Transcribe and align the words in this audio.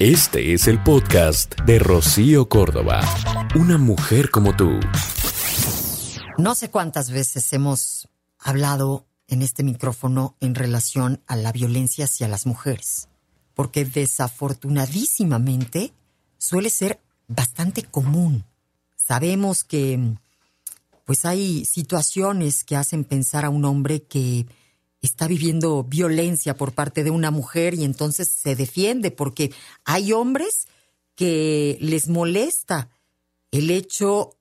Este 0.00 0.54
es 0.54 0.66
el 0.66 0.82
podcast 0.82 1.54
de 1.66 1.78
Rocío 1.78 2.48
Córdoba. 2.48 3.00
Una 3.54 3.78
mujer 3.78 4.32
como 4.32 4.56
tú. 4.56 4.80
No 6.36 6.56
sé 6.56 6.68
cuántas 6.68 7.12
veces 7.12 7.52
hemos 7.52 8.08
hablado 8.40 9.06
en 9.28 9.40
este 9.40 9.62
micrófono 9.62 10.36
en 10.40 10.56
relación 10.56 11.22
a 11.28 11.36
la 11.36 11.52
violencia 11.52 12.06
hacia 12.06 12.26
las 12.26 12.44
mujeres, 12.44 13.08
porque 13.54 13.84
desafortunadísimamente 13.84 15.92
suele 16.38 16.70
ser 16.70 16.98
bastante 17.28 17.84
común. 17.84 18.44
Sabemos 18.96 19.62
que 19.62 20.16
pues 21.04 21.24
hay 21.24 21.64
situaciones 21.66 22.64
que 22.64 22.74
hacen 22.74 23.04
pensar 23.04 23.44
a 23.44 23.50
un 23.50 23.64
hombre 23.64 24.02
que 24.02 24.46
está 25.06 25.26
viviendo 25.26 25.84
violencia 25.84 26.56
por 26.56 26.72
parte 26.72 27.04
de 27.04 27.10
una 27.10 27.30
mujer 27.30 27.74
y 27.74 27.84
entonces 27.84 28.28
se 28.28 28.56
defiende 28.56 29.10
porque 29.10 29.52
hay 29.84 30.12
hombres 30.12 30.66
que 31.14 31.78
les 31.80 32.08
molesta 32.08 32.90
el 33.50 33.70
hecho 33.70 34.36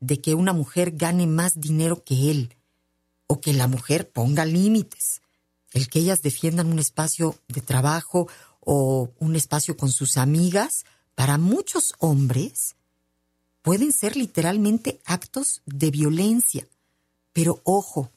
de 0.00 0.20
que 0.20 0.34
una 0.34 0.52
mujer 0.52 0.92
gane 0.92 1.26
más 1.26 1.60
dinero 1.60 2.04
que 2.04 2.30
él 2.30 2.54
o 3.26 3.40
que 3.40 3.52
la 3.52 3.66
mujer 3.66 4.10
ponga 4.10 4.44
límites, 4.44 5.22
el 5.72 5.88
que 5.88 5.98
ellas 5.98 6.22
defiendan 6.22 6.70
un 6.70 6.78
espacio 6.78 7.36
de 7.48 7.60
trabajo 7.60 8.28
o 8.60 9.10
un 9.18 9.36
espacio 9.36 9.76
con 9.76 9.90
sus 9.90 10.16
amigas, 10.16 10.84
para 11.14 11.38
muchos 11.38 11.94
hombres 11.98 12.76
pueden 13.62 13.92
ser 13.92 14.16
literalmente 14.16 15.00
actos 15.04 15.62
de 15.66 15.90
violencia. 15.90 16.66
Pero 17.32 17.60
ojo, 17.64 18.10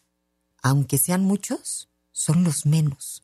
aunque 0.62 0.98
sean 0.98 1.24
muchos, 1.24 1.90
son 2.12 2.44
los 2.44 2.66
menos. 2.66 3.24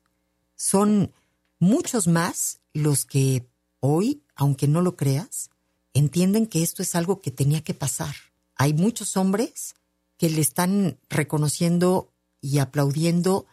Son 0.55 1.11
muchos 1.59 2.07
más 2.07 2.59
los 2.73 3.05
que 3.05 3.47
hoy, 3.79 4.23
aunque 4.35 4.67
no 4.67 4.81
lo 4.81 4.95
creas, 4.95 5.49
entienden 5.93 6.47
que 6.47 6.63
esto 6.63 6.81
es 6.81 6.95
algo 6.95 7.21
que 7.21 7.31
tenía 7.31 7.63
que 7.63 7.73
pasar. 7.73 8.15
Hay 8.55 8.73
muchos 8.73 9.17
hombres 9.17 9.75
que 10.17 10.29
le 10.29 10.41
están 10.41 10.97
reconociendo 11.09 12.11
y 12.41 12.59
aplaudiendo 12.59 13.45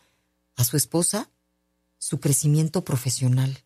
a 0.57 0.65
su 0.65 0.77
esposa 0.77 1.31
su 1.99 2.21
crecimiento 2.21 2.85
profesional 2.85 3.63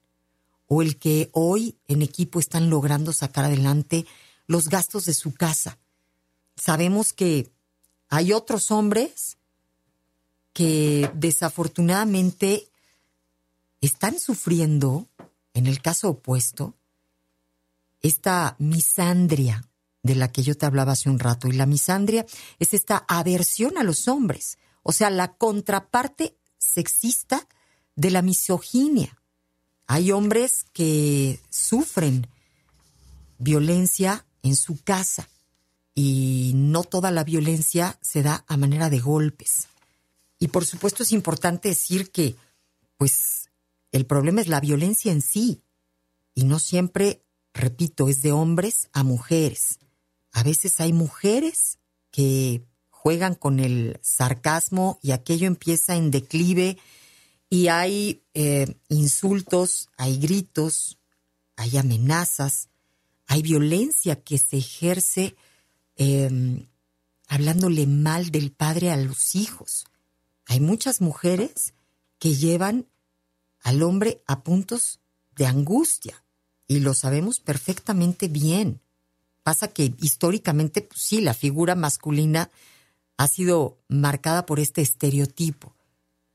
o 0.66 0.82
el 0.82 0.98
que 0.98 1.30
hoy 1.32 1.76
en 1.88 2.02
equipo 2.02 2.40
están 2.40 2.70
logrando 2.70 3.12
sacar 3.12 3.44
adelante 3.44 4.06
los 4.46 4.68
gastos 4.68 5.04
de 5.04 5.14
su 5.14 5.34
casa. 5.34 5.78
Sabemos 6.56 7.12
que 7.12 7.50
hay 8.08 8.32
otros 8.32 8.70
hombres 8.70 9.38
que 10.54 11.10
desafortunadamente 11.14 12.68
están 13.82 14.18
sufriendo, 14.18 15.06
en 15.52 15.66
el 15.66 15.82
caso 15.82 16.08
opuesto, 16.08 16.74
esta 18.00 18.56
misandria 18.58 19.68
de 20.02 20.14
la 20.14 20.30
que 20.30 20.42
yo 20.42 20.56
te 20.56 20.64
hablaba 20.64 20.92
hace 20.92 21.10
un 21.10 21.18
rato. 21.18 21.48
Y 21.48 21.52
la 21.52 21.66
misandria 21.66 22.24
es 22.58 22.72
esta 22.72 23.04
aversión 23.08 23.76
a 23.76 23.82
los 23.82 24.08
hombres, 24.08 24.58
o 24.82 24.92
sea, 24.92 25.10
la 25.10 25.34
contraparte 25.34 26.36
sexista 26.58 27.46
de 27.96 28.10
la 28.10 28.22
misoginia. 28.22 29.18
Hay 29.86 30.12
hombres 30.12 30.64
que 30.72 31.40
sufren 31.50 32.28
violencia 33.38 34.24
en 34.42 34.56
su 34.56 34.82
casa 34.82 35.28
y 35.94 36.52
no 36.54 36.84
toda 36.84 37.10
la 37.10 37.24
violencia 37.24 37.98
se 38.00 38.22
da 38.22 38.44
a 38.46 38.56
manera 38.56 38.90
de 38.90 39.00
golpes. 39.00 39.68
Y 40.44 40.48
por 40.48 40.66
supuesto 40.66 41.04
es 41.04 41.12
importante 41.12 41.70
decir 41.70 42.10
que, 42.10 42.36
pues, 42.98 43.48
el 43.92 44.04
problema 44.04 44.42
es 44.42 44.46
la 44.46 44.60
violencia 44.60 45.10
en 45.10 45.22
sí. 45.22 45.62
Y 46.34 46.44
no 46.44 46.58
siempre, 46.58 47.24
repito, 47.54 48.10
es 48.10 48.20
de 48.20 48.32
hombres 48.32 48.90
a 48.92 49.04
mujeres. 49.04 49.78
A 50.32 50.42
veces 50.42 50.80
hay 50.80 50.92
mujeres 50.92 51.78
que 52.10 52.62
juegan 52.90 53.36
con 53.36 53.58
el 53.58 53.98
sarcasmo 54.02 54.98
y 55.00 55.12
aquello 55.12 55.46
empieza 55.46 55.96
en 55.96 56.10
declive 56.10 56.76
y 57.48 57.68
hay 57.68 58.22
eh, 58.34 58.76
insultos, 58.90 59.88
hay 59.96 60.18
gritos, 60.18 60.98
hay 61.56 61.78
amenazas, 61.78 62.68
hay 63.26 63.40
violencia 63.40 64.22
que 64.22 64.36
se 64.36 64.58
ejerce 64.58 65.36
em, 65.96 66.66
hablándole 67.28 67.86
mal 67.86 68.30
del 68.30 68.52
padre 68.52 68.90
a 68.90 68.98
los 68.98 69.36
hijos. 69.36 69.86
Hay 70.46 70.60
muchas 70.60 71.00
mujeres 71.00 71.74
que 72.18 72.34
llevan 72.34 72.86
al 73.60 73.82
hombre 73.82 74.22
a 74.26 74.42
puntos 74.42 75.00
de 75.36 75.46
angustia 75.46 76.24
y 76.66 76.80
lo 76.80 76.94
sabemos 76.94 77.40
perfectamente 77.40 78.28
bien. 78.28 78.80
Pasa 79.42 79.68
que 79.68 79.94
históricamente, 80.00 80.82
pues 80.82 81.00
sí, 81.00 81.20
la 81.20 81.34
figura 81.34 81.74
masculina 81.74 82.50
ha 83.16 83.28
sido 83.28 83.78
marcada 83.88 84.46
por 84.46 84.60
este 84.60 84.80
estereotipo 84.82 85.74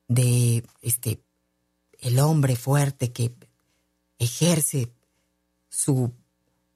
de 0.08 0.64
este 0.81 1.19
el 2.00 2.19
hombre 2.19 2.56
fuerte 2.56 3.12
que 3.12 3.34
ejerce 4.18 4.90
su 5.69 6.14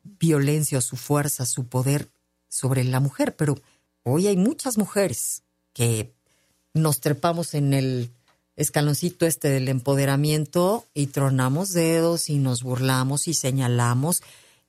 violencia, 0.04 0.82
su 0.82 0.98
fuerza, 0.98 1.46
su 1.46 1.68
poder 1.68 2.10
sobre 2.50 2.84
la 2.84 3.00
mujer, 3.00 3.36
pero 3.36 3.56
hoy 4.04 4.28
hay 4.28 4.38
muchas 4.38 4.78
mujeres 4.78 5.44
que 5.74 6.14
nos 6.74 7.00
trepamos 7.00 7.54
en 7.54 7.74
el 7.74 8.12
escaloncito 8.56 9.26
este 9.26 9.50
del 9.50 9.68
empoderamiento 9.68 10.86
y 10.94 11.08
tronamos 11.08 11.72
dedos 11.74 12.30
y 12.30 12.38
nos 12.38 12.64
burlamos 12.64 13.28
y 13.28 13.34
señalamos 13.34 14.22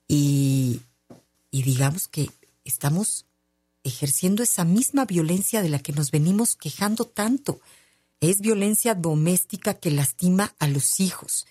y, 0.07 0.81
y 1.51 1.63
digamos 1.63 2.07
que 2.07 2.29
estamos 2.63 3.25
ejerciendo 3.83 4.43
esa 4.43 4.65
misma 4.65 5.05
violencia 5.05 5.61
de 5.61 5.69
la 5.69 5.79
que 5.79 5.93
nos 5.93 6.11
venimos 6.11 6.55
quejando 6.55 7.05
tanto. 7.05 7.59
Es 8.19 8.41
violencia 8.41 8.95
doméstica 8.95 9.75
que 9.75 9.91
lastima 9.91 10.55
a 10.57 10.67
los 10.67 10.99
hijos, 10.99 11.45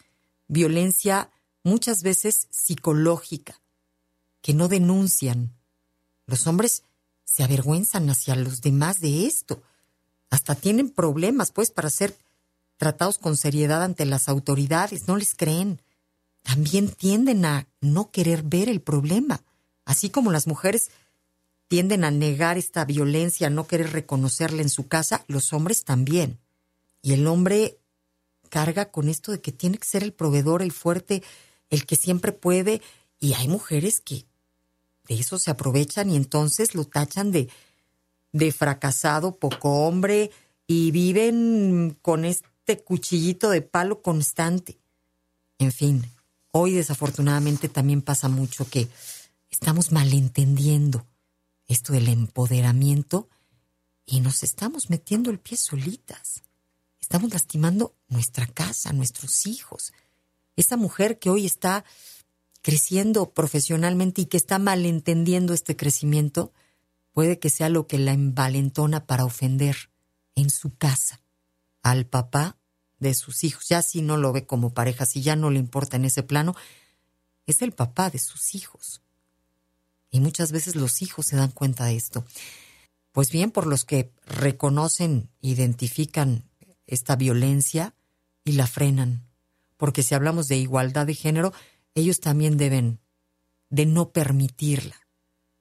violencia 0.49 1.31
muchas 1.63 2.03
veces 2.03 2.49
psicológica, 2.51 3.61
que 4.43 4.55
no 4.55 4.69
denuncian. 4.69 5.53
Los 6.27 6.47
hombres 6.47 6.83
se 7.25 7.45
avergüenzan 7.45 8.11
hacia 8.11 8.35
los 8.35 8.61
demás 8.61 9.01
de 9.01 9.27
esto. 9.27 9.63
Hasta 10.31 10.55
tienen 10.55 10.91
problemas, 10.91 11.53
pues, 11.53 11.71
para 11.71 11.91
ser 11.91 12.17
tratados 12.77 13.19
con 13.19 13.37
seriedad 13.37 13.83
ante 13.83 14.05
las 14.05 14.29
autoridades. 14.29 15.09
No 15.09 15.17
les 15.17 15.35
creen. 15.35 15.81
También 16.43 16.91
tienden 16.91 17.45
a 17.45 17.67
no 17.81 18.11
querer 18.11 18.43
ver 18.43 18.69
el 18.69 18.81
problema. 18.81 19.41
Así 19.85 20.11
como 20.11 20.33
las 20.33 20.47
mujeres 20.47 20.91
tienden 21.69 22.05
a 22.05 22.11
negar 22.11 22.59
esta 22.59 22.85
violencia, 22.85 23.47
a 23.47 23.51
no 23.51 23.67
querer 23.67 23.93
reconocerla 23.93 24.63
en 24.63 24.71
su 24.71 24.87
casa, 24.89 25.25
los 25.29 25.53
hombres 25.53 25.85
también. 25.85 26.39
Y 27.03 27.13
el 27.13 27.27
hombre 27.27 27.79
carga 28.49 28.91
con 28.91 29.09
esto 29.09 29.33
de 29.33 29.41
que 29.41 29.53
tiene 29.53 29.79
que 29.79 29.89
ser 29.89 30.03
el 30.03 30.13
proveedor, 30.13 30.63
el 30.63 30.73
fuerte, 30.73 31.23
el 31.71 31.87
que 31.87 31.97
siempre 31.97 32.33
puede. 32.33 32.83
Y 33.19 33.35
hay 33.35 33.49
mujeres 33.49 34.01
que 34.01 34.27
de 35.09 35.17
eso 35.17 35.39
se 35.39 35.51
aprovechan 35.51 36.11
y 36.11 36.17
entonces 36.17 36.75
lo 36.75 36.85
tachan 36.85 37.31
de, 37.31 37.49
de 38.35 38.51
fracasado, 38.51 39.37
poco 39.37 39.87
hombre, 39.87 40.33
y 40.67 40.91
viven 40.91 41.97
con 42.03 42.25
este 42.25 42.83
cuchillito 42.83 43.49
de 43.49 43.63
palo 43.63 44.03
constante. 44.03 44.77
En 45.59 45.71
fin, 45.71 46.05
hoy 46.51 46.73
desafortunadamente 46.73 47.69
también 47.69 48.03
pasa 48.03 48.29
mucho 48.29 48.69
que 48.69 48.89
estamos 49.51 49.93
malentendiendo 49.93 51.07
esto 51.69 51.93
del 51.93 52.09
empoderamiento 52.09 53.29
y 54.05 54.19
nos 54.19 54.43
estamos 54.43 54.91
metiendo 54.91 55.31
el 55.31 55.39
pie 55.39 55.57
solitas. 55.57 56.43
Estamos 57.01 57.33
lastimando 57.33 57.95
nuestra 58.09 58.49
casa, 58.49 58.93
nuestros 58.93 59.47
hijos. 59.47 59.93
Esa 60.57 60.77
mujer 60.77 61.21
que 61.21 61.31
hoy 61.31 61.47
está 61.47 61.85
creciendo 62.63 63.31
profesionalmente 63.31 64.23
y 64.23 64.27
que 64.27 64.39
está 64.39 64.59
malentendiendo 64.59 65.55
este 65.55 65.77
crecimiento, 65.77 66.53
puede 67.15 67.39
que 67.39 67.49
sea 67.49 67.71
lo 67.71 67.87
que 67.87 67.97
la 67.97 68.13
envalentona 68.13 69.07
para 69.07 69.25
ofender 69.25 69.91
en 70.35 70.51
su 70.51 70.77
casa 70.77 71.23
al 71.83 72.07
papá 72.07 72.59
de 72.99 73.15
sus 73.15 73.45
hijos. 73.45 73.69
Ya 73.69 73.81
si 73.81 74.03
no 74.03 74.17
lo 74.17 74.33
ve 74.33 74.45
como 74.45 74.75
pareja, 74.75 75.07
si 75.07 75.23
ya 75.23 75.37
no 75.37 75.51
le 75.51 75.61
importa 75.61 75.97
en 75.97 76.05
ese 76.05 76.23
plano, 76.23 76.55
es 77.47 77.63
el 77.63 77.73
papá 77.73 78.11
de 78.11 78.19
sus 78.19 78.55
hijos. 78.55 79.01
Y 80.11 80.21
muchas 80.21 80.53
veces 80.53 80.77
los 80.77 81.03
hijos 81.03 81.27
se 81.27 81.37
dan 81.37 81.51
cuenta 81.51 81.87
de 81.87 81.97
esto. 81.97 82.25
Pues 83.13 83.31
bien, 83.31 83.51
por 83.51 83.67
los 83.67 83.85
que 83.85 84.13
reconocen, 84.27 85.31
identifican 85.41 86.45
esta 86.87 87.17
violencia 87.17 87.95
y 88.45 88.53
la 88.53 88.67
frenan. 88.67 89.25
Porque 89.77 90.03
si 90.03 90.15
hablamos 90.15 90.49
de 90.49 90.57
igualdad 90.57 91.07
de 91.07 91.15
género, 91.15 91.53
ellos 91.95 92.21
también 92.21 92.57
deben 92.57 93.01
de 93.71 93.87
no 93.87 94.11
permitirla, 94.11 94.97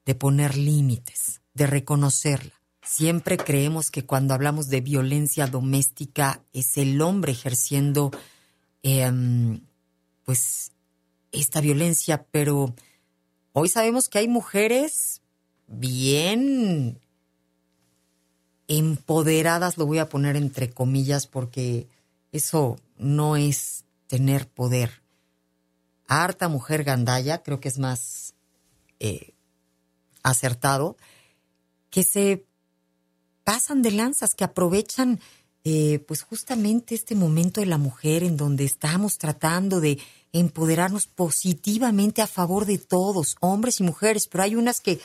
de 0.04 0.14
poner 0.14 0.56
límites, 0.56 1.42
de 1.54 1.66
reconocerla. 1.66 2.52
Siempre 2.84 3.38
creemos 3.38 3.90
que 3.90 4.04
cuando 4.04 4.34
hablamos 4.34 4.68
de 4.68 4.82
violencia 4.82 5.46
doméstica 5.46 6.42
es 6.52 6.76
el 6.76 7.00
hombre 7.00 7.32
ejerciendo, 7.32 8.10
em, 8.82 9.60
pues, 10.24 10.72
esta 11.32 11.60
violencia, 11.60 12.26
pero 12.30 12.74
hoy 13.52 13.68
sabemos 13.68 14.08
que 14.08 14.18
hay 14.18 14.28
mujeres 14.28 15.22
bien 15.66 17.00
empoderadas, 18.68 19.78
lo 19.78 19.86
voy 19.86 19.98
a 19.98 20.08
poner 20.08 20.36
entre 20.36 20.70
comillas 20.70 21.26
porque 21.26 21.88
eso 22.32 22.76
no 22.98 23.36
es 23.36 23.84
tener 24.06 24.48
poder. 24.48 25.02
Harta 26.06 26.48
mujer 26.48 26.84
gandaya, 26.84 27.42
creo 27.42 27.60
que 27.60 27.68
es 27.68 27.78
más 27.78 28.34
eh, 29.00 29.34
acertado, 30.22 30.96
que 31.94 32.02
se 32.02 32.44
pasan 33.44 33.80
de 33.80 33.92
lanzas, 33.92 34.34
que 34.34 34.42
aprovechan 34.42 35.20
eh, 35.62 36.00
pues 36.08 36.22
justamente 36.22 36.96
este 36.96 37.14
momento 37.14 37.60
de 37.60 37.68
la 37.68 37.78
mujer 37.78 38.24
en 38.24 38.36
donde 38.36 38.64
estamos 38.64 39.16
tratando 39.16 39.78
de 39.78 40.00
empoderarnos 40.32 41.06
positivamente 41.06 42.20
a 42.20 42.26
favor 42.26 42.66
de 42.66 42.78
todos, 42.78 43.36
hombres 43.38 43.78
y 43.78 43.84
mujeres, 43.84 44.26
pero 44.26 44.42
hay 44.42 44.56
unas 44.56 44.80
que 44.80 44.98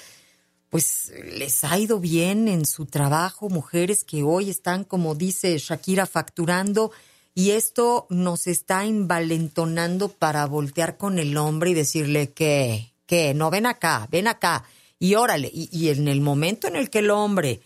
pues 0.71 1.13
les 1.36 1.63
ha 1.63 1.77
ido 1.77 2.00
bien 2.00 2.47
en 2.47 2.65
su 2.65 2.88
trabajo, 2.88 3.50
mujeres 3.50 4.03
que 4.03 4.24
hoy 4.24 4.50
están, 4.50 4.83
como 4.83 5.13
dice 5.13 5.59
Shakira, 5.59 6.07
facturando 6.07 6.92
y 7.35 7.51
esto 7.51 8.07
nos 8.09 8.47
está 8.47 8.85
envalentonando 8.85 10.09
para 10.09 10.44
voltear 10.47 10.97
con 10.97 11.19
el 11.19 11.38
hombre 11.38 11.69
y 11.69 11.75
decirle 11.75 12.31
que, 12.31 12.95
que, 13.06 13.35
no, 13.35 13.51
ven 13.51 13.68
acá, 13.68 14.07
ven 14.09 14.27
acá 14.27 14.65
y 14.99 15.15
órale. 15.15 15.49
Y, 15.51 15.89
en 15.89 16.07
el 16.07 16.21
momento 16.21 16.67
en 16.67 16.75
el 16.75 16.89
que 16.89 16.99
el 16.99 17.09
hombre 17.09 17.61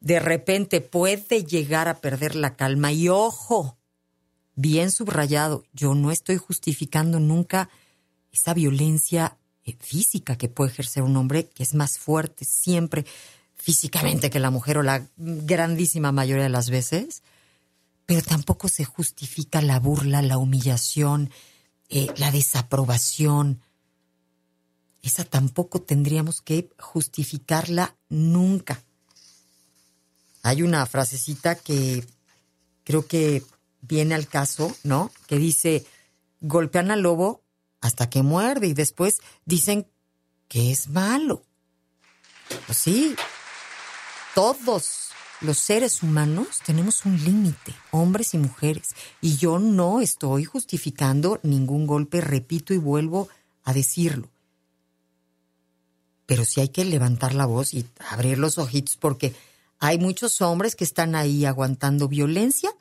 de 0.00 0.20
repente 0.20 0.80
puede 0.80 1.44
llegar 1.44 1.88
a 1.88 2.00
perder 2.00 2.34
la 2.34 2.56
calma 2.56 2.92
y 2.92 3.08
ojo, 3.08 3.76
bien 4.54 4.90
subrayado, 4.90 5.64
yo 5.72 5.94
no 5.94 6.10
estoy 6.10 6.36
justificando 6.36 7.20
nunca 7.20 7.68
esa 8.32 8.54
violencia 8.54 9.36
eh, 9.64 9.76
física 9.78 10.36
que 10.36 10.48
puede 10.48 10.70
ejercer 10.70 11.02
un 11.02 11.16
hombre 11.16 11.48
que 11.48 11.62
es 11.62 11.74
más 11.74 11.98
fuerte 11.98 12.44
siempre 12.44 13.04
físicamente 13.54 14.28
que 14.28 14.40
la 14.40 14.50
mujer 14.50 14.78
o 14.78 14.82
la 14.82 15.06
grandísima 15.16 16.10
mayoría 16.10 16.42
de 16.42 16.48
las 16.48 16.68
veces, 16.68 17.22
pero 18.06 18.20
tampoco 18.20 18.68
se 18.68 18.84
justifica 18.84 19.62
la 19.62 19.78
burla, 19.78 20.20
la 20.20 20.36
humillación, 20.36 21.30
eh, 21.88 22.08
la 22.16 22.32
desaprobación. 22.32 23.60
Esa 25.02 25.24
tampoco 25.24 25.82
tendríamos 25.82 26.40
que 26.40 26.70
justificarla 26.78 27.96
nunca. 28.08 28.82
Hay 30.42 30.62
una 30.62 30.86
frasecita 30.86 31.56
que 31.56 32.04
creo 32.84 33.06
que 33.06 33.42
viene 33.80 34.14
al 34.14 34.28
caso, 34.28 34.74
¿no? 34.84 35.10
Que 35.26 35.38
dice, 35.38 35.84
golpean 36.40 36.90
al 36.90 37.00
lobo 37.00 37.42
hasta 37.80 38.08
que 38.08 38.22
muerde 38.22 38.68
y 38.68 38.74
después 38.74 39.20
dicen 39.44 39.88
que 40.48 40.70
es 40.70 40.88
malo. 40.88 41.44
Pues 42.66 42.78
sí, 42.78 43.16
todos 44.34 45.08
los 45.40 45.58
seres 45.58 46.02
humanos 46.02 46.60
tenemos 46.64 47.04
un 47.04 47.22
límite, 47.24 47.74
hombres 47.90 48.34
y 48.34 48.38
mujeres, 48.38 48.90
y 49.20 49.36
yo 49.36 49.58
no 49.58 50.00
estoy 50.00 50.44
justificando 50.44 51.40
ningún 51.42 51.86
golpe, 51.86 52.20
repito 52.20 52.72
y 52.72 52.78
vuelvo 52.78 53.28
a 53.64 53.72
decirlo. 53.72 54.31
Pero 56.32 56.46
sí 56.46 56.62
hay 56.62 56.70
que 56.70 56.86
levantar 56.86 57.34
la 57.34 57.44
voz 57.44 57.74
y 57.74 57.86
abrir 58.08 58.38
los 58.38 58.56
ojitos 58.56 58.96
porque 58.96 59.34
hay 59.78 59.98
muchos 59.98 60.40
hombres 60.40 60.76
que 60.76 60.84
están 60.84 61.14
ahí 61.14 61.44
aguantando 61.44 62.08
violencia 62.08 62.74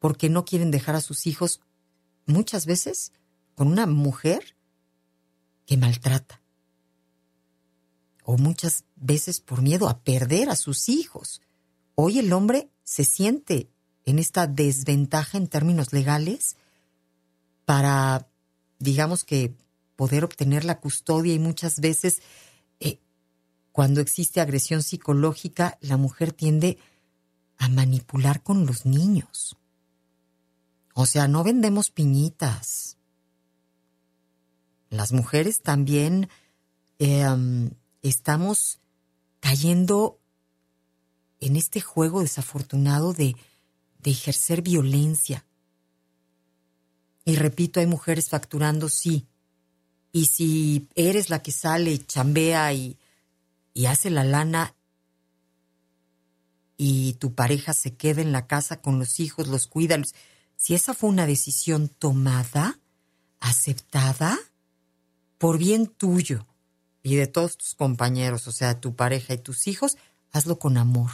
porque 0.00 0.28
no 0.28 0.44
quieren 0.44 0.72
dejar 0.72 0.96
a 0.96 1.00
sus 1.00 1.28
hijos 1.28 1.60
muchas 2.26 2.66
veces 2.66 3.12
con 3.54 3.68
una 3.68 3.86
mujer 3.86 4.56
que 5.64 5.76
maltrata. 5.76 6.40
O 8.24 8.36
muchas 8.36 8.82
veces 8.96 9.38
por 9.40 9.62
miedo 9.62 9.88
a 9.88 10.00
perder 10.00 10.50
a 10.50 10.56
sus 10.56 10.88
hijos. 10.88 11.40
Hoy 11.94 12.18
el 12.18 12.32
hombre 12.32 12.68
se 12.82 13.04
siente 13.04 13.70
en 14.06 14.18
esta 14.18 14.48
desventaja 14.48 15.38
en 15.38 15.46
términos 15.46 15.92
legales 15.92 16.56
para, 17.64 18.26
digamos 18.80 19.22
que, 19.22 19.54
poder 19.96 20.24
obtener 20.24 20.64
la 20.64 20.80
custodia 20.80 21.34
y 21.34 21.38
muchas 21.38 21.80
veces 21.80 22.22
eh, 22.80 23.00
cuando 23.72 24.00
existe 24.00 24.40
agresión 24.40 24.82
psicológica, 24.82 25.78
la 25.80 25.96
mujer 25.96 26.32
tiende 26.32 26.78
a 27.58 27.68
manipular 27.68 28.42
con 28.42 28.66
los 28.66 28.86
niños. 28.86 29.56
O 30.94 31.06
sea, 31.06 31.28
no 31.28 31.42
vendemos 31.42 31.90
piñitas, 31.90 32.98
las 34.94 35.12
mujeres 35.12 35.60
también 35.60 36.28
em, 37.00 37.70
estamos 38.02 38.78
cayendo 39.40 40.20
en 41.40 41.56
este 41.56 41.80
juego 41.80 42.20
desafortunado 42.20 43.12
de, 43.12 43.34
de 43.98 44.10
ejercer 44.12 44.62
violencia. 44.62 45.44
Y 47.24 47.34
repito, 47.34 47.80
hay 47.80 47.86
mujeres 47.86 48.28
facturando, 48.28 48.88
sí. 48.88 49.26
Y 50.14 50.26
si 50.26 50.86
eres 50.94 51.28
la 51.28 51.42
que 51.42 51.50
sale, 51.50 51.98
chambea 52.06 52.72
y, 52.72 52.96
y 53.72 53.86
hace 53.86 54.10
la 54.10 54.22
lana 54.22 54.76
y 56.76 57.14
tu 57.14 57.34
pareja 57.34 57.72
se 57.72 57.96
queda 57.96 58.22
en 58.22 58.30
la 58.30 58.46
casa 58.46 58.80
con 58.80 59.00
los 59.00 59.18
hijos, 59.18 59.48
los 59.48 59.66
cuida, 59.66 60.00
si 60.54 60.76
esa 60.76 60.94
fue 60.94 61.10
una 61.10 61.26
decisión 61.26 61.88
tomada, 61.88 62.78
aceptada, 63.40 64.38
por 65.36 65.58
bien 65.58 65.88
tuyo 65.88 66.46
y 67.02 67.16
de 67.16 67.26
todos 67.26 67.56
tus 67.56 67.74
compañeros, 67.74 68.46
o 68.46 68.52
sea, 68.52 68.80
tu 68.80 68.94
pareja 68.94 69.34
y 69.34 69.38
tus 69.38 69.66
hijos, 69.66 69.96
hazlo 70.30 70.60
con 70.60 70.78
amor. 70.78 71.10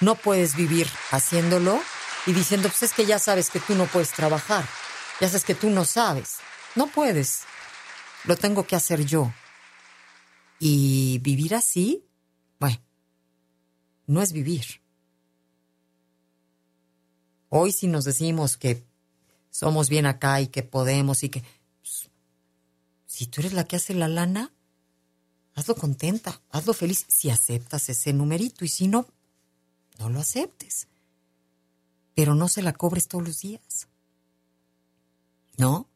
No 0.00 0.14
puedes 0.14 0.56
vivir 0.56 0.88
haciéndolo 1.10 1.78
y 2.24 2.32
diciendo, 2.32 2.70
pues 2.70 2.84
es 2.84 2.94
que 2.94 3.04
ya 3.04 3.18
sabes 3.18 3.50
que 3.50 3.60
tú 3.60 3.74
no 3.74 3.84
puedes 3.84 4.12
trabajar, 4.12 4.66
ya 5.20 5.28
sabes 5.28 5.44
que 5.44 5.54
tú 5.54 5.68
no 5.68 5.84
sabes. 5.84 6.36
No 6.74 6.86
puedes. 6.86 7.42
Lo 8.28 8.36
tengo 8.36 8.66
que 8.66 8.76
hacer 8.76 9.06
yo. 9.06 9.32
Y 10.60 11.18
vivir 11.20 11.54
así, 11.54 12.04
bueno, 12.60 12.78
no 14.06 14.20
es 14.20 14.34
vivir. 14.34 14.82
Hoy 17.48 17.72
si 17.72 17.86
nos 17.86 18.04
decimos 18.04 18.58
que 18.58 18.84
somos 19.48 19.88
bien 19.88 20.04
acá 20.04 20.42
y 20.42 20.48
que 20.48 20.62
podemos 20.62 21.22
y 21.22 21.30
que 21.30 21.42
si 23.06 23.26
tú 23.28 23.40
eres 23.40 23.54
la 23.54 23.64
que 23.64 23.76
hace 23.76 23.94
la 23.94 24.08
lana, 24.08 24.52
hazlo 25.54 25.74
contenta, 25.74 26.42
hazlo 26.50 26.74
feliz 26.74 27.06
si 27.08 27.30
aceptas 27.30 27.88
ese 27.88 28.12
numerito 28.12 28.62
y 28.62 28.68
si 28.68 28.88
no, 28.88 29.06
no 29.98 30.10
lo 30.10 30.20
aceptes. 30.20 30.86
Pero 32.14 32.34
no 32.34 32.48
se 32.48 32.60
la 32.60 32.74
cobres 32.74 33.08
todos 33.08 33.24
los 33.24 33.40
días. 33.40 33.88
¿No? 35.56 35.88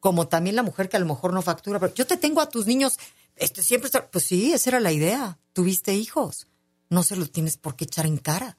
Como 0.00 0.28
también 0.28 0.56
la 0.56 0.62
mujer 0.62 0.88
que 0.88 0.96
a 0.96 1.00
lo 1.00 1.06
mejor 1.06 1.32
no 1.32 1.42
factura, 1.42 1.78
pero 1.78 1.94
yo 1.94 2.06
te 2.06 2.16
tengo 2.16 2.40
a 2.40 2.48
tus 2.48 2.66
niños, 2.66 2.98
este 3.36 3.62
siempre 3.62 3.86
está, 3.86 4.10
pues 4.10 4.24
sí, 4.24 4.52
esa 4.52 4.70
era 4.70 4.80
la 4.80 4.92
idea. 4.92 5.38
Tuviste 5.52 5.94
hijos. 5.94 6.48
No 6.88 7.02
se 7.02 7.16
los 7.16 7.30
tienes 7.30 7.56
por 7.56 7.76
qué 7.76 7.84
echar 7.84 8.06
en 8.06 8.16
cara. 8.16 8.58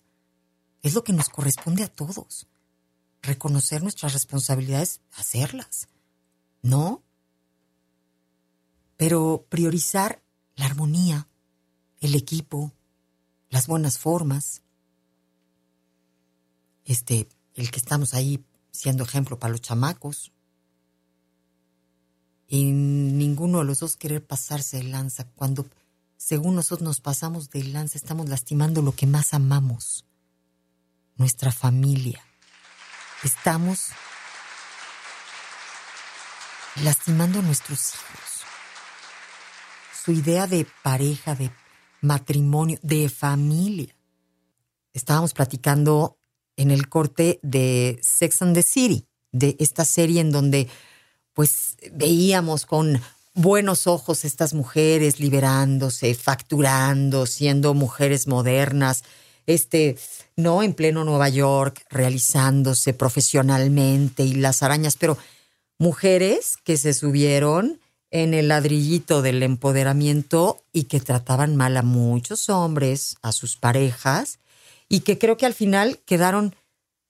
Es 0.82 0.94
lo 0.94 1.04
que 1.04 1.14
nos 1.14 1.30
corresponde 1.30 1.84
a 1.84 1.88
todos. 1.88 2.48
Reconocer 3.22 3.84
nuestras 3.84 4.14
responsabilidades, 4.14 5.02
hacerlas. 5.12 5.88
¿No? 6.62 7.04
pero 9.02 9.48
priorizar 9.50 10.22
la 10.56 10.68
armonía, 10.68 11.28
el 12.02 12.14
equipo, 12.14 12.72
las 13.50 13.66
buenas 13.66 13.98
formas. 13.98 14.62
Este, 16.86 17.28
el 17.56 17.72
que 17.72 17.80
estamos 17.80 18.14
ahí 18.14 18.46
siendo 18.70 19.04
ejemplo 19.04 19.40
para 19.40 19.54
los 19.54 19.62
chamacos. 19.62 20.32
Y 22.54 22.66
ninguno 22.66 23.60
de 23.60 23.64
los 23.64 23.80
dos 23.80 23.96
querer 23.96 24.28
pasarse 24.28 24.76
de 24.76 24.84
lanza. 24.84 25.24
Cuando, 25.36 25.68
según 26.18 26.56
nosotros 26.56 26.86
nos 26.86 27.00
pasamos 27.00 27.50
de 27.50 27.64
lanza, 27.64 27.98
estamos 27.98 28.28
lastimando 28.28 28.82
lo 28.82 28.92
que 28.92 29.08
más 29.08 29.34
amamos, 29.34 30.06
nuestra 31.16 31.54
familia. 31.54 32.22
Estamos 33.24 33.92
lastimando 36.84 37.40
a 37.40 37.42
nuestros 37.42 37.94
hijos 37.94 38.42
su 40.04 40.12
idea 40.12 40.46
de 40.46 40.68
pareja, 40.84 41.36
de 41.36 41.52
matrimonio, 42.02 42.80
de 42.82 43.08
familia. 43.08 43.96
Estábamos 44.92 45.34
platicando 45.34 46.20
en 46.58 46.70
el 46.72 46.90
corte 46.90 47.40
de 47.44 47.98
Sex 48.02 48.42
and 48.42 48.56
the 48.56 48.64
City, 48.64 49.08
de 49.32 49.56
esta 49.58 49.86
serie 49.86 50.20
en 50.20 50.32
donde 50.32 50.68
pues 51.42 51.76
veíamos 51.94 52.68
con 52.68 53.02
buenos 53.34 53.88
ojos 53.88 54.26
estas 54.26 54.54
mujeres 54.54 55.20
liberándose, 55.20 56.14
facturando, 56.14 57.26
siendo 57.26 57.74
mujeres 57.74 58.28
modernas, 58.28 59.04
este, 59.48 59.98
no 60.36 60.62
en 60.62 60.76
pleno 60.76 61.04
Nueva 61.04 61.30
York, 61.30 61.84
realizándose 61.90 62.94
profesionalmente 62.94 64.22
y 64.22 64.36
las 64.36 64.62
arañas, 64.62 64.98
pero 64.98 65.18
mujeres 65.80 66.58
que 66.64 66.78
se 66.78 66.94
subieron 66.94 67.80
en 68.12 68.36
el 68.36 68.50
ladrillito 68.50 69.24
del 69.24 69.42
empoderamiento 69.42 70.64
y 70.72 70.84
que 70.84 71.00
trataban 71.00 71.56
mal 71.56 71.76
a 71.76 71.82
muchos 71.82 72.50
hombres, 72.50 73.16
a 73.24 73.32
sus 73.32 73.58
parejas, 73.58 74.38
y 74.88 75.00
que 75.00 75.18
creo 75.18 75.38
que 75.38 75.48
al 75.48 75.56
final 75.56 75.98
quedaron 76.06 76.56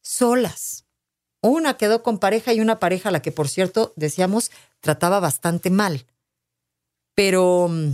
solas. 0.02 0.86
Una 1.42 1.76
quedó 1.76 2.04
con 2.04 2.20
pareja 2.20 2.54
y 2.54 2.60
una 2.60 2.80
pareja 2.80 3.10
a 3.10 3.12
la 3.12 3.22
que, 3.22 3.32
por 3.32 3.50
cierto, 3.50 3.94
decíamos, 3.96 4.52
trataba 4.80 5.20
bastante 5.20 5.70
mal. 5.72 6.06
Pero 7.16 7.68
mm, 7.68 7.94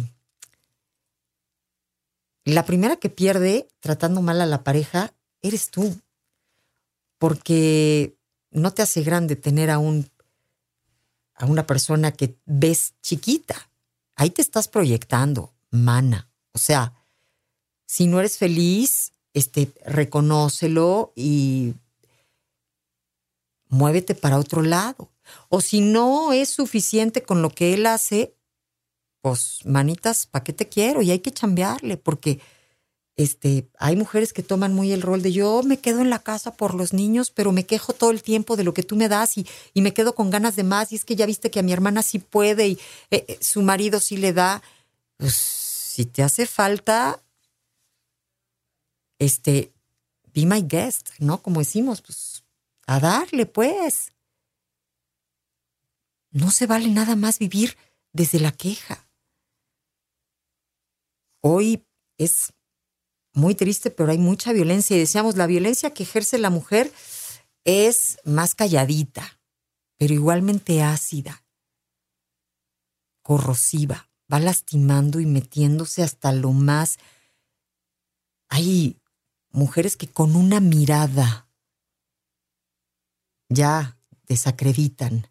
la 2.46 2.66
primera 2.66 2.98
que 2.98 3.10
pierde 3.10 3.70
tratando 3.80 4.22
mal 4.22 4.42
a 4.42 4.46
la 4.46 4.64
pareja 4.64 5.14
eres 5.42 5.72
tú. 5.72 6.00
Porque 7.18 8.18
no 8.52 8.74
te 8.74 8.82
hace 8.82 9.02
grande 9.02 9.36
tener 9.36 9.70
a 9.70 9.80
un 9.80 10.10
a 11.38 11.46
una 11.46 11.68
persona 11.68 12.12
que 12.12 12.38
ves 12.46 12.96
chiquita. 13.02 13.70
Ahí 14.16 14.32
te 14.32 14.42
estás 14.42 14.68
proyectando, 14.68 15.54
mana. 15.70 16.30
O 16.54 16.58
sea, 16.58 16.94
si 17.86 18.08
no 18.08 18.20
eres 18.20 18.38
feliz, 18.38 19.14
este, 19.34 19.72
reconócelo 19.86 21.14
y 21.16 21.76
muévete 23.70 24.16
para 24.16 24.38
otro 24.40 24.62
lado. 24.62 25.10
O 25.50 25.62
si 25.62 25.82
no 25.82 26.34
es 26.34 26.50
suficiente 26.50 27.24
con 27.24 27.42
lo 27.42 27.50
que 27.50 27.74
él 27.74 27.86
hace, 27.86 28.36
pues 29.22 29.60
manitas, 29.66 30.26
¿para 30.26 30.44
qué 30.44 30.54
te 30.54 30.70
quiero? 30.70 31.02
Y 31.02 31.12
hay 31.12 31.20
que 31.20 31.32
chambearle, 31.32 31.98
porque 31.98 32.40
este, 33.18 33.68
hay 33.80 33.96
mujeres 33.96 34.32
que 34.32 34.44
toman 34.44 34.74
muy 34.74 34.92
el 34.92 35.02
rol 35.02 35.24
de 35.24 35.34
yo 35.34 35.64
me 35.64 35.80
quedo 35.80 36.02
en 36.02 36.12
la 36.12 36.20
casa 36.20 36.56
por 36.56 36.76
los 36.76 36.94
niños, 36.94 37.32
pero 37.32 37.52
me 37.52 37.66
quejo 37.66 37.94
todo 37.94 38.12
el 38.12 38.22
tiempo 38.22 38.56
de 38.56 38.64
lo 38.64 38.74
que 38.76 38.84
tú 38.84 38.96
me 38.96 39.10
das 39.10 39.38
y, 39.38 39.48
y 39.74 39.82
me 39.82 39.94
quedo 39.94 40.14
con 40.14 40.30
ganas 40.30 40.56
de 40.56 40.64
más. 40.64 40.92
Y 40.92 40.96
es 40.96 41.04
que 41.04 41.16
ya 41.16 41.26
viste 41.26 41.50
que 41.50 41.60
a 41.60 41.64
mi 41.64 41.74
hermana 41.74 42.04
sí 42.04 42.20
puede 42.20 42.68
y 42.68 42.80
eh, 43.10 43.26
eh, 43.28 43.38
su 43.42 43.64
marido 43.64 44.00
sí 44.00 44.18
le 44.18 44.34
da. 44.34 44.62
Pues 45.18 45.34
si 45.34 46.06
te 46.06 46.22
hace 46.22 46.46
falta, 46.46 47.24
este, 49.18 49.74
be 50.32 50.46
my 50.46 50.62
guest, 50.62 51.10
¿no? 51.18 51.42
Como 51.42 51.60
decimos, 51.60 52.02
pues 52.02 52.37
a 52.88 53.00
darle, 53.00 53.46
pues. 53.46 54.14
No 56.32 56.52
se 56.52 56.66
vale 56.66 56.90
nada 56.90 57.16
más 57.16 57.38
vivir 57.38 57.78
desde 58.14 58.40
la 58.40 58.52
queja. 58.52 59.08
Hoy 61.42 61.86
es 62.18 62.54
muy 63.34 63.54
triste, 63.54 63.92
pero 63.92 64.12
hay 64.12 64.18
mucha 64.18 64.54
violencia 64.54 64.96
y 64.96 65.00
decíamos, 65.00 65.36
la 65.36 65.48
violencia 65.48 65.94
que 65.94 66.04
ejerce 66.04 66.40
la 66.40 66.50
mujer 66.50 66.92
es 67.64 68.18
más 68.24 68.56
calladita, 68.56 69.40
pero 69.98 70.14
igualmente 70.14 70.82
ácida, 70.82 71.46
corrosiva, 73.22 74.10
va 74.32 74.40
lastimando 74.40 75.20
y 75.20 75.26
metiéndose 75.26 76.02
hasta 76.02 76.32
lo 76.32 76.54
más... 76.54 76.98
Hay 78.50 79.02
mujeres 79.50 79.98
que 79.98 80.08
con 80.08 80.38
una 80.38 80.62
mirada 80.62 81.47
ya 83.50 83.98
desacreditan, 84.28 85.28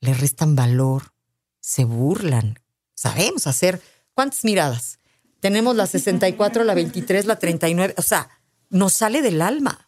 le 0.00 0.14
restan 0.14 0.56
valor, 0.56 1.14
se 1.60 1.84
burlan. 1.84 2.58
Sabemos 2.94 3.46
hacer 3.46 3.82
cuántas 4.14 4.44
miradas 4.44 4.98
tenemos 5.42 5.74
la 5.74 5.88
64, 5.88 6.62
la 6.62 6.72
23, 6.72 7.26
la 7.26 7.36
39. 7.36 7.96
O 7.98 8.02
sea, 8.02 8.30
nos 8.70 8.92
sale 8.92 9.22
del 9.22 9.42
alma. 9.42 9.84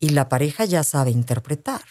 Y 0.00 0.08
la 0.08 0.28
pareja 0.28 0.64
ya 0.64 0.82
sabe 0.82 1.12
interpretar. 1.12 1.84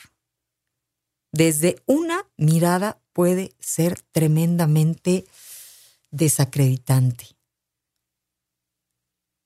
Desde 1.31 1.81
una 1.85 2.25
mirada 2.35 3.01
puede 3.13 3.55
ser 3.59 4.01
tremendamente 4.11 5.25
desacreditante, 6.11 7.37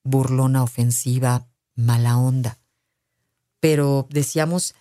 burlona, 0.03 0.63
ofensiva, 0.63 1.47
mala 1.75 2.17
onda. 2.17 2.60
Pero 3.61 4.07
decíamos 4.09 4.75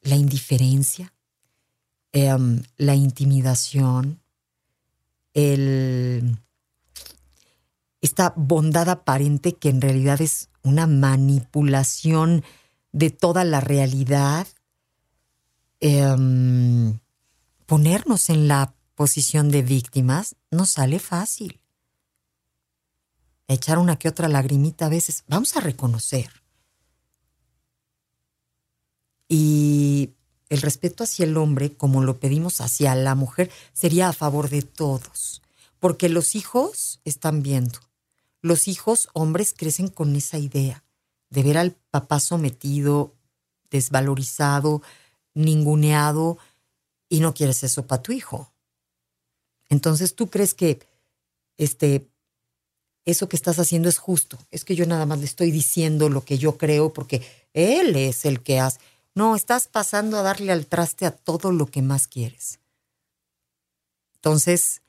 la 0.00 0.16
indiferencia, 0.16 1.14
em, 2.10 2.64
la 2.76 2.96
intimidación, 2.96 4.20
el 5.34 6.36
esta 8.02 8.34
bondad 8.36 8.88
aparente 8.88 9.54
que 9.54 9.68
en 9.68 9.80
realidad 9.80 10.20
es 10.20 10.50
una 10.64 10.88
manipulación 10.88 12.42
de 12.90 13.10
toda 13.10 13.44
la 13.44 13.60
realidad, 13.60 14.48
em, 15.78 16.98
ponernos 17.64 18.28
en 18.28 18.48
la 18.48 18.74
posición 18.96 19.50
de 19.50 19.62
víctimas 19.62 20.34
no 20.50 20.66
sale 20.66 20.98
fácil. 20.98 21.60
Echar 23.46 23.78
una 23.78 23.96
que 23.96 24.08
otra 24.08 24.28
lagrimita 24.28 24.86
a 24.86 24.88
veces, 24.88 25.24
vamos 25.28 25.56
a 25.56 25.60
reconocer. 25.60 26.41
Y 29.34 30.10
el 30.48 30.60
respeto 30.60 31.04
hacia 31.04 31.24
el 31.24 31.36
hombre, 31.36 31.72
como 31.72 32.02
lo 32.02 32.18
pedimos 32.18 32.60
hacia 32.60 32.94
la 32.94 33.14
mujer, 33.14 33.50
sería 33.72 34.08
a 34.08 34.12
favor 34.12 34.50
de 34.50 34.62
todos, 34.62 35.40
porque 35.80 36.08
los 36.08 36.34
hijos 36.34 37.00
están 37.04 37.42
viendo 37.42 37.78
los 38.42 38.66
hijos 38.68 39.08
hombres 39.14 39.54
crecen 39.56 39.88
con 39.88 40.14
esa 40.16 40.36
idea 40.36 40.84
de 41.30 41.42
ver 41.42 41.56
al 41.56 41.72
papá 41.90 42.20
sometido, 42.20 43.14
desvalorizado, 43.70 44.82
ninguneado, 45.32 46.36
y 47.08 47.20
no 47.20 47.32
quieres 47.32 47.62
eso 47.62 47.86
para 47.86 48.02
tu 48.02 48.12
hijo. 48.12 48.52
Entonces 49.68 50.14
tú 50.14 50.28
crees 50.28 50.54
que 50.54 50.80
este, 51.56 52.08
eso 53.04 53.28
que 53.28 53.36
estás 53.36 53.58
haciendo 53.58 53.88
es 53.88 53.98
justo. 53.98 54.38
Es 54.50 54.64
que 54.64 54.74
yo 54.74 54.86
nada 54.86 55.06
más 55.06 55.20
le 55.20 55.24
estoy 55.24 55.50
diciendo 55.50 56.08
lo 56.08 56.24
que 56.24 56.36
yo 56.36 56.58
creo 56.58 56.92
porque 56.92 57.22
él 57.54 57.96
es 57.96 58.24
el 58.24 58.42
que 58.42 58.60
hace. 58.60 58.80
No, 59.14 59.36
estás 59.36 59.68
pasando 59.68 60.18
a 60.18 60.22
darle 60.22 60.52
al 60.52 60.66
traste 60.66 61.04
a 61.06 61.10
todo 61.10 61.52
lo 61.52 61.66
que 61.66 61.82
más 61.82 62.08
quieres. 62.08 62.60
Entonces, 64.14 64.82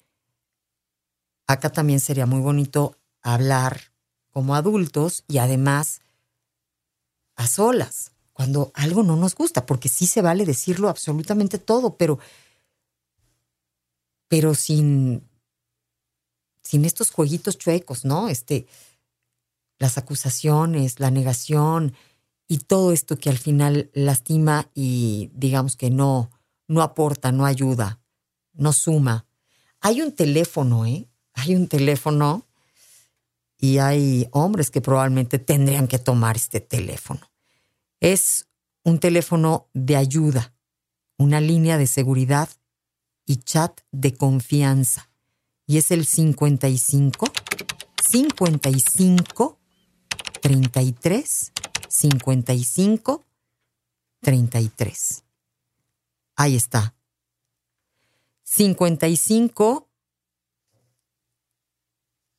acá 1.47 1.71
también 1.71 1.99
sería 1.99 2.25
muy 2.25 2.39
bonito 2.39 2.97
hablar 3.21 3.91
como 4.31 4.55
adultos 4.55 5.23
y 5.27 5.39
además 5.39 6.01
a 7.35 7.47
solas, 7.47 8.11
cuando 8.31 8.71
algo 8.75 9.03
no 9.03 9.15
nos 9.15 9.35
gusta, 9.35 9.65
porque 9.65 9.89
sí 9.89 10.07
se 10.07 10.21
vale 10.21 10.45
decirlo 10.45 10.89
absolutamente 10.89 11.57
todo, 11.57 11.97
pero, 11.97 12.19
pero 14.27 14.55
sin, 14.55 15.27
sin 16.63 16.85
estos 16.85 17.11
jueguitos 17.11 17.57
chuecos, 17.57 18.05
¿no? 18.05 18.29
Este, 18.29 18.67
las 19.79 19.97
acusaciones, 19.97 20.99
la 20.99 21.11
negación 21.11 21.93
y 22.53 22.59
todo 22.59 22.91
esto 22.91 23.17
que 23.17 23.31
al 23.31 23.39
final 23.39 23.89
lastima 23.95 24.69
y 24.75 25.31
digamos 25.33 25.75
que 25.75 25.89
no, 25.89 26.29
no 26.67 26.83
aporta, 26.83 27.31
no 27.31 27.47
ayuda, 27.47 27.99
no 28.53 28.73
suma. 28.73 29.25
Hay 29.81 30.03
un 30.03 30.11
teléfono, 30.11 30.85
¿eh? 30.85 31.09
Hay 31.33 31.55
un 31.55 31.67
teléfono 31.67 32.45
y 33.57 33.79
hay 33.79 34.27
hombres 34.29 34.69
que 34.69 34.81
probablemente 34.81 35.39
tendrían 35.39 35.87
que 35.87 35.97
tomar 35.97 36.35
este 36.35 36.59
teléfono. 36.59 37.21
Es 37.99 38.47
un 38.83 38.99
teléfono 38.99 39.67
de 39.73 39.95
ayuda, 39.95 40.53
una 41.17 41.41
línea 41.41 41.79
de 41.79 41.87
seguridad 41.87 42.49
y 43.25 43.37
chat 43.37 43.81
de 43.91 44.13
confianza. 44.13 45.09
Y 45.65 45.79
es 45.79 45.89
el 45.89 46.05
55 46.05 47.31
55 47.99 49.62
33 50.43 51.53
55 51.87 53.23
33. 54.21 55.23
Ahí 56.35 56.55
está. 56.57 56.93
55 58.43 59.87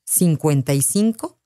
55 0.05 1.39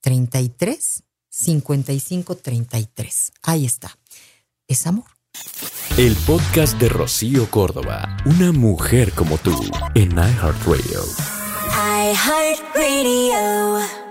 33 0.00 1.02
55 1.28 2.36
33. 2.36 3.32
Ahí 3.42 3.66
está. 3.66 3.98
Es 4.66 4.86
amor. 4.86 5.04
El 5.98 6.16
podcast 6.26 6.78
de 6.78 6.88
Rocío 6.88 7.50
Córdoba, 7.50 8.16
una 8.24 8.50
mujer 8.52 9.12
como 9.12 9.36
tú, 9.36 9.52
en 9.94 10.12
iHeartRadio. 10.12 11.02
iHeartRadio. 12.14 14.05